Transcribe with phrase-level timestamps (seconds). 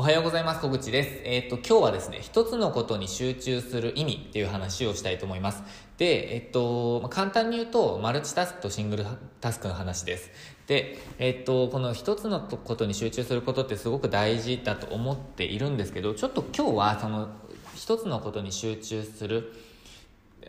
[0.00, 0.60] おはようございます。
[0.60, 1.22] 小口です。
[1.24, 5.64] えっ、ー、と、今日はですね、一つのことに集中する意味っていう話をしたいと思います。
[5.96, 9.04] で、えっ、と、ま簡単に言うと、マルチタスクとシングル
[9.40, 10.30] タスクの話です。
[10.68, 17.30] で、えっ、と、この一つのことに集中することってすごく大事だと思っているんですけど、ちょっと今日はその
[17.74, 19.52] 一つのことに集中する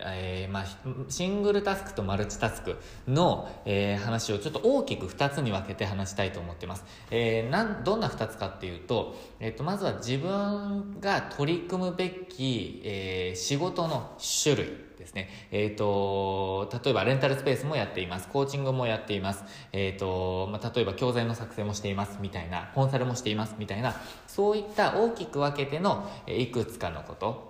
[0.02, 0.64] えー、まあ、
[1.08, 2.76] シングルタスクとマルチタスク
[3.06, 6.84] の、えー、話をちょっと大きく2つに分けて話したいと思ってます。
[7.10, 15.28] えー、なんどんな2つかっていうと、えーと、まずは自分が取り組むべき、えー、仕事の種類ですね。
[15.50, 18.28] えっ、ー、と、例えばレンタルスペースもやっています。
[18.28, 19.44] コーチングもやっています。
[19.72, 23.94] えっ、ー、と、まあ、例えば教材の作成もしていますみたいな、コンサルもしていますみたいな、
[24.26, 27.49] そういった大きく分けての、えいくつかのこと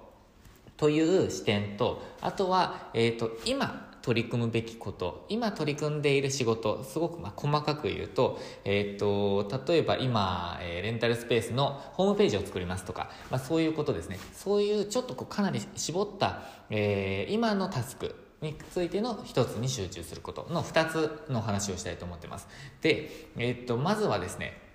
[0.81, 14.19] という視点とあとは、えーと、今取り組むべきこと今取り組んでいる仕事すごくま細かく言うと,、えーと、例えば今、え、レンタルスペースのホームページを作りますとか、まあ、そういうことですね。
[14.33, 22.49] そういうちょっとこうかなり絞った、えー、今のタスクについての一つに集中することの二つの話をしたいと思ってます。
[22.81, 24.70] で、えーとまずはですね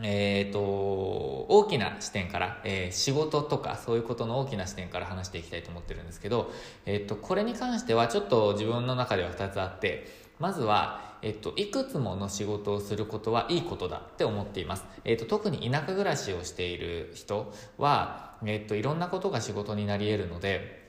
[0.00, 6.50] えーと、大きな視点から、えー、仕事とかそういうことの大きな視点から話していきたいと思ってるんですけど、
[6.86, 10.06] えーと、これに関してはちょっと自分の中では2つあって
[10.38, 20.81] まずは、えーと、いくつもの仕事をすることはいいことだって思っています、えー、と特に田舎暮らしをしている人は、えー、といろんなことが仕事になり得るので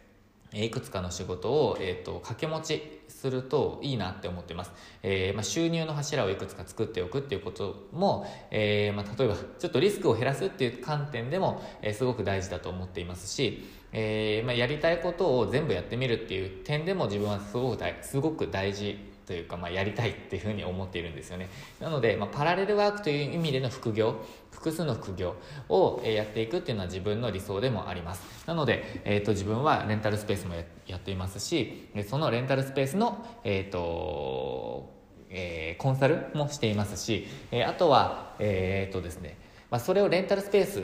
[0.54, 21.50] いくつかの仕事を、えーと、掛け持ちするといいなって思ってます、えーまあ、収入の柱をいくつか作っておくっていうことも、えーまあ、例えばちょっとリスクを減らすっていう観点でも、えー、すごく大事だと思っていますし、えまあ、やりたいことを全部やってみるっていう点でも自分はすごく大すごく大事というか、まあ、やりたいっていうふうに思っているんですよね。
[21.80, 24.16] なので、まあ、パラレルワークという意味での副業
[24.52, 25.36] 複数の副業
[25.70, 28.48] をやっていくっていうのは自分の理想でもあります。
[28.48, 30.56] なので、えーと、自分はレンタルスペースも
[30.88, 34.92] やっていますしそのレンタルスペースの、えーと
[35.30, 39.38] えー、コンサルもしていますし、えー、あとはえっ、ー、とですね
[39.74, 40.84] まあ、それをレンタルスペース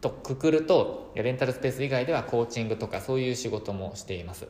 [0.00, 4.46] とくくるとレンタルスペース以外ではコーチングとかそういう仕事もしています。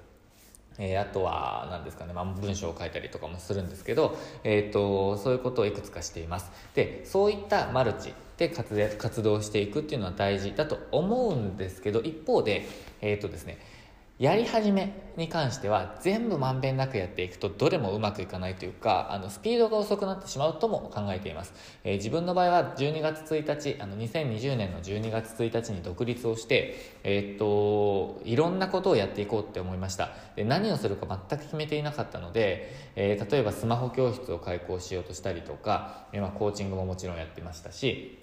[0.80, 6.50] えー、あとは何ですかね、まあ、文章を書いたりとかもするんですけど、えーと、そういうことをいくつかしています。
[6.74, 12.66] でそういったマルチで活動していくっていうのは大事だと思うんですけど一方で
[13.02, 13.58] えっ、ー、とですね
[14.20, 21.54] やり始めに関しては全部まんべんなくやっていくとどれもうまくいかないというかあのスピードが遅くなってしまうとも考えています、
[21.84, 30.10] えー、自分の場合は12月1日あの2020年の12月1日に独立をして、えー、っといろんなことをやっていこうって思いました。
[30.37, 38.19] で何をするか全く決めていなかったので、えー、例えばスマホ教室を開講しようとしたりとか、えまあ、コーチングももちろんやってましたし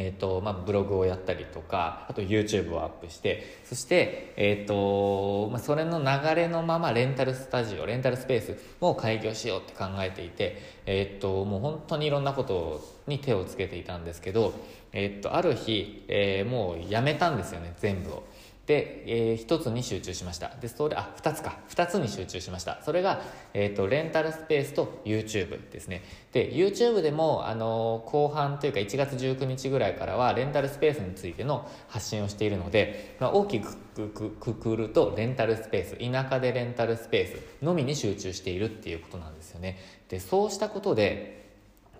[0.00, 14.54] えーとまあ、ブログをやったりとかあと YouTube をアップしてそして、えーとまあ、それの流れのままレンタルスタジオレンタルスペースも開業しようって考えていて、えーと、もう本当にいろんなことに手をつけていたんですけど、
[14.92, 18.22] えーと、ある日、えー、もうやめたんですよね全部を。
[18.68, 20.50] で、えー、一つに集中しました。
[20.60, 21.56] でそれあ二つか。
[21.68, 22.82] 二つに集中しました。
[22.82, 23.22] それが、
[23.54, 26.02] えーと、レンタルスペースと YouTube ですね。
[26.32, 33.74] で YouTube でも、あのー、後半というか1月19日ぐらいからはレンタルスペースについての発信をしているので、まあ、大きく
[34.10, 39.78] くくるとレンタルスペース田舎でレンタルスペースのみに集中しているっていうことなんですよね。
[40.10, 41.48] でそうしたことで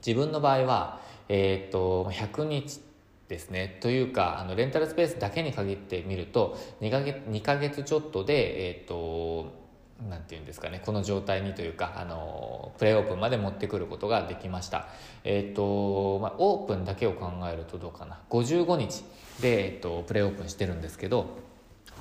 [0.06, 1.00] 自分の場合は
[1.30, 2.87] えっ、ー、と100日
[3.28, 3.78] ですね。
[3.80, 9.68] というかあのレンタルスペースだけに限ってみると2ヶ月 ,2 ヶ月ちょっとでえっ、ー、と
[10.08, 10.80] なんて言うんですかね。
[10.84, 14.88] この状態にというかあのプレイオープンまで持ってくることができました。
[15.24, 18.20] えっ、ー、と、まあ、オープンだけを考えるとどうかな。
[18.30, 19.04] 55日
[19.40, 21.48] で、えっ、ー、と、プレイオープンしてるんですけど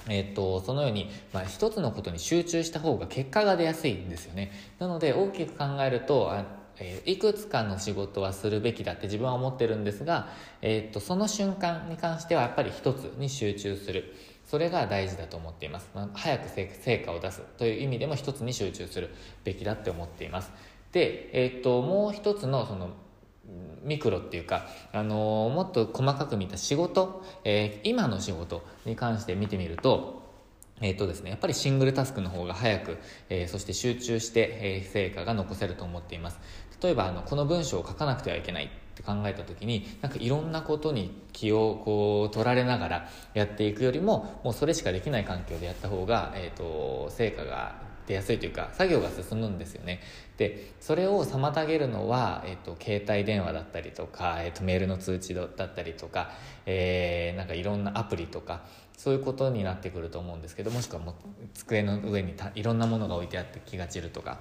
[0.10, 4.52] えっと、そのように、まあ、一つのことに集中した方が結果が出やすいんですよね。
[4.80, 6.32] なので、大きく考えると、
[6.80, 10.30] えー、いくつかの仕事はするべきだって自分は思ってるんですが、
[10.62, 14.14] えー、っとその瞬間に関してはやっぱり一つに集中する。
[14.46, 17.42] それが大事だと思っています、まあ、早く成果を出す。
[17.58, 19.10] という意味でも一つに集中する
[19.44, 20.52] べきだって思っています。
[20.94, 22.92] で、えー、っともう一つのその
[23.84, 30.27] ミクロっていうか、あのー、もっと細かく見た仕事、えー、今の仕事に関して見てみると
[30.82, 32.98] えっ、ー、とですね、やっぱりシングルタスクの方が早く、
[33.30, 36.40] えー、そして集中して、えー、成果が残せると思っています。
[36.82, 50.00] 例えば、あの、この文章を書かなくてはいけないって考えた時に、なんかいろんなことに気をこう取られながらやっていくよりも、もうそれしかできない環境でやった方が、えっ、と、成果が出やすいというか作業が進むんですよね
[50.38, 56.32] でそれを妨げるのは、えーと、携帯電話だったりとか、えーと、メールの通知だったりとか、
[56.66, 58.62] えー、なんかいろんなアプリとか
[58.98, 61.16] そういうことになってくると思うんですけどもしくはもう
[61.54, 64.40] 机の上にいろんなものが置いてあって気が散るとか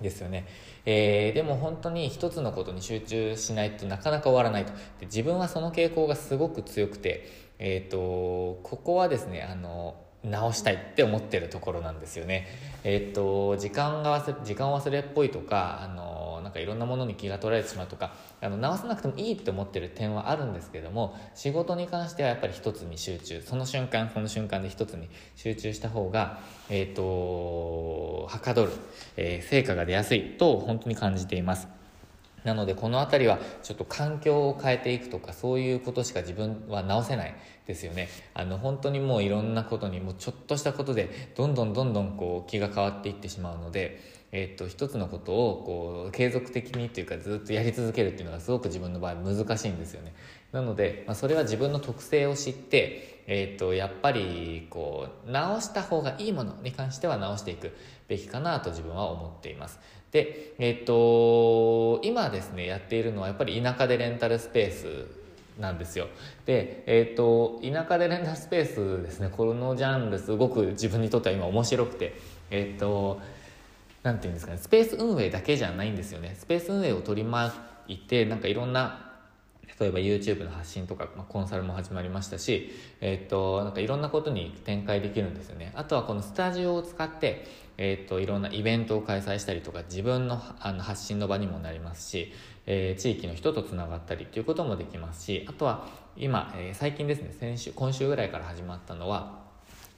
[0.00, 0.46] ですよね、
[0.84, 7.28] えー、でも本当に一つのことに集中しないとなかなか終わらないとで自分はその傾向がすごく強くて、
[7.58, 12.46] えーと、ここはですねあの直したいって思ってるところなんですよね。
[12.82, 28.72] えっ、と時間が忘れ時間忘れっぽいとかあのなんかいろんなものに気が取られてしまうとかあの直さなくてもいいって思ってる点はあるんですけども仕事に関してはやっぱり一つに集中その瞬間その瞬間で一つに集中した方がえっ、とはかどる、
[29.16, 31.83] えー、成果が出やすいと本当に感じています。
[32.44, 37.34] なのでこの辺りはちょっと環境を変えていくとかそういうことしか自分は直せない
[37.66, 38.08] ですよね。
[38.34, 50.12] あの本当にもういろんなことにもうちょっとしたことでどんどんどんどんこう気が変わっていってしまうのでえっと、一つのことをこう継続的にというかずっとやり続けるっていうのがすごく自分の場合難しいんですよね。
[50.50, 57.76] なので、まあ、それは自分の特性を知って、えっと、やっぱりこう直した方がいいものに関しては直していく
[58.08, 59.78] べきかなと自分は思っています。
[60.10, 65.06] で、えっと、今ですねやっているのはやっぱり田舎でレンタルスペース
[65.60, 66.08] なんですよ。
[66.46, 72.14] で、えーと、田舎でレンタルスペースですねこのジャンルすごく自分にとっては今面白くて。
[72.50, 73.20] えっ、ー、と
[74.02, 76.36] 何て言うんですかねスペース運営だけじゃないんですよね。
[76.38, 77.56] スペース運営を取り巻
[77.88, 79.03] いてなんかいろんな
[79.78, 85.72] 例えば YouTube の発信とか、まあ、コンサルも始まりましたし、えー、っとなんかいろんなことに展開できるんですよね。
[85.74, 92.32] あとはこのスタジオを使って、えー、っといろんなイベントを開催したりとか自分のあの発信の場にもなりますし、
[92.66, 95.86] えー、地域の人とつながったりということもできますしあとは
[96.16, 99.43] 今、え最近ですね先週今週ぐらいから始まったのは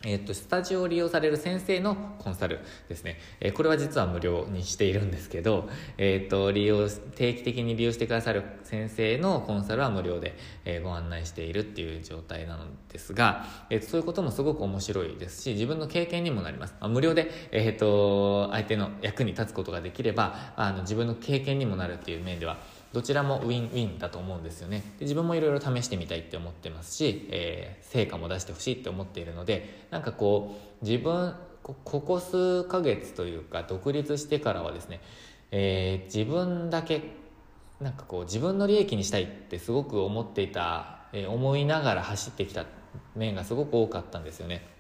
[0.05, 3.19] えっと、スタジオを利用される先生のコンサルですね。
[3.41, 16.75] えー、これは実は無料にしているんですけど、えっと、利用、定期的に利用してくださる先生のコンサルは無料で、えー、ご案内しているっていう状態なのですが、えー、そういうこともすごく面白いですし、自分の経験にもなります。
[16.79, 22.59] まあ、無料で、えっと、相手の役に立つことができれば、あの、自分の経験にもなるっていう面では、
[22.93, 35.01] どちらもウィンウィンだと思うんですよねで自分もいろいろ試してみたいって思ってますし、えー、成果も出してほしいって思っているのでなんかこう自分ここ数ヶ月というか独立してからはですね、
[35.51, 37.03] えー、自分だけ
[37.81, 42.67] なんかこう自分の利益にしたいってすごく思っていた、えー、思いながら走ってきた
[43.15, 44.76] 面がすごく多かったんですよね。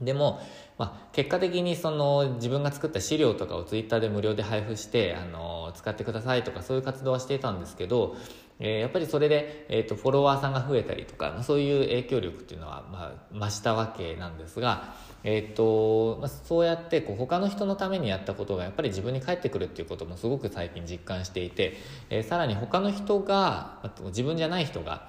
[0.00, 0.40] でも、
[0.78, 8.16] まあ、結果的にその自分が作った資料とかをツイッターで無料で配布してあの使ってくださいとかそういう活動はしていたんですけど、
[8.58, 14.94] えー、やっぱりそれで、えーと、フォロワーさんが増えたりとか、まあ、そういう影響力っていうのは、まあ、増したわけなんですが、
[15.24, 21.78] えーとまあ、そうやってこう他の人のためにやったことがやっぱり自分に返ってくるっていうこともすごく最近実感していて、
[22.10, 25.08] えー、さらに他の人が自分じゃない人が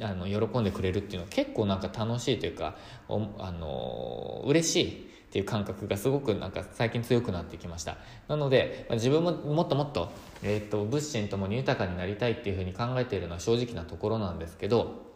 [0.00, 2.76] あの喜んでくれるっていうのは結構なんか楽しいというか
[3.08, 7.96] あの嬉しいっていう感覚がすごくなんか最近強くなってきました。
[8.28, 10.10] なので、まあ、自分ももっともっと,、
[10.42, 15.06] えーと、物心ともに豊かになりたいっていうふうに考えているのは正直なところなんですけど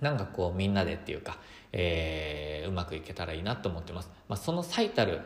[0.00, 1.38] なんかこうみんなでっていうか、
[1.72, 5.20] えー、うまくいけたらいいなと思ってます、まあ、その最たる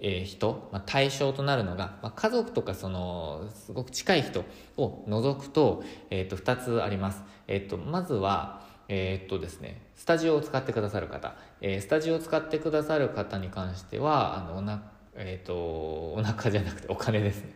[0.00, 4.44] え、人、まあ、対象となるのが、まあ、家族とかそのすごく近い人
[4.76, 7.22] を除くと,、えー、と2つあります。
[7.46, 14.82] えー、とまずは、えー、っとですね、スタジオを使ってくださる方、えー、スタジオを使ってくださる方に関してはあのおな、
[15.14, 17.52] えー、っとお腹じゃなくてお金ですね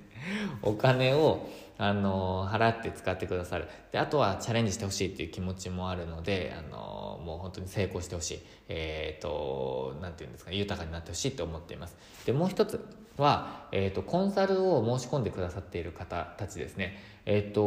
[0.62, 3.68] お金をあの払って使ってくださる。
[3.92, 8.40] であとはチャレンジしてほしいっていう気持ちもあるのであのもう本当に成功してほしい。
[8.68, 11.96] えっ、ー、と何て言うんですか、ね、豊かになってほしいと思っています。
[12.26, 12.84] でもう一つ
[13.16, 16.96] は、えーと、コンサルを申し込んでくださっている方たちですね。
[17.26, 17.60] えっ、ー、と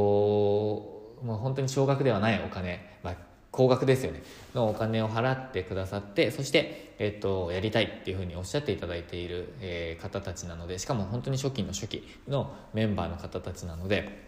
[1.23, 3.15] もう本当に少額ではないお金、まあ、
[3.57, 4.21] 高額ですよね。
[4.53, 14.27] のお金を払ってくださってそして、えっと、やりたいっていうふうにおっしゃっていただいている、えー、方たちなのでしかも本当に初期の初期のメンバーの方たちなので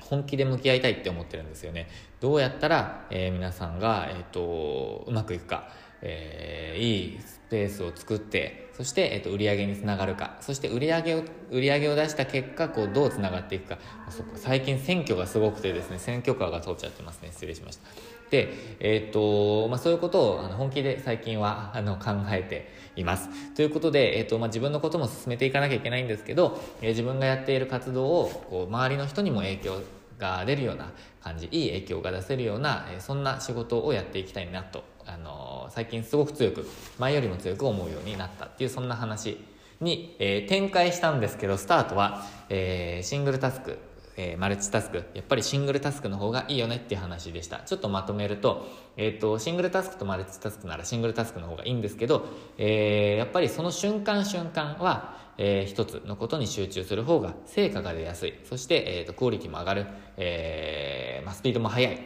[0.00, 1.88] 本気で向き合いたいって思ってるんですよね。
[2.20, 5.70] どうやったら、えー、皆さんが、えっと、うまくいくか。
[6.02, 10.36] えー、いいスペースを作ってそして、えーと、売り上げにつながるか。
[10.40, 13.78] そして売り上げを売り上げを出した結果こうどうつながっていくか。
[14.08, 17.30] そ最近選挙がすごくてですね選挙カーが通っちゃってますね。
[17.32, 17.88] 失礼しました。
[18.30, 23.28] で、えーとまあ、そういうことをあの本気で最近はあの考えています。
[23.56, 29.80] ということで、えーとまあ、自分のことも進めていかなきゃいけないんですけど、えー、自分がやっている活動をこう周りの人にも影響
[30.20, 39.38] が出るような感じいい影響が出せるような、えー、そんな仕事をやっていきたいなとあの最近すごく強く前よりも強く思うようになったっていうそんな話
[39.80, 43.78] に、えー、展開したんですけど、スタートは、えー、シングルタスク、
[44.16, 47.58] えー、マルチタスク、やっぱりシングルタスクの方がいいよねっていう話でした。
[47.58, 52.26] ちょっとまとめると、え、ー、と、シングルタスクとマルチタスクならシングルタスクの方がいいんですけど、
[52.58, 58.34] え、やっぱりその瞬間瞬間は、えー、一つのことに集中する方が成果が出やすい。
[58.44, 59.86] そして、えっ、ー、と、クオリティも上がる。
[60.16, 61.98] えー、ま、スピードも速い。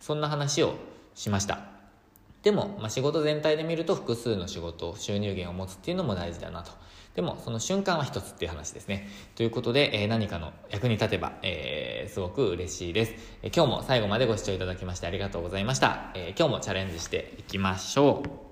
[0.00, 0.74] そんな話を
[1.14, 1.71] しました。
[2.42, 6.72] でも、まあ、仕事全体で見ると複数の仕事、収入源を持つっていうのも大事だなと。
[7.14, 9.08] でも、その瞬間は一つっていう話ですね。
[9.36, 16.10] ということで、えー、何かの役に立てば、えー、すごく嬉しいです、えー、今日も最後までご視聴いただきましてありがとうございました。
[16.14, 18.51] え今日もチャレンジしていきましょう。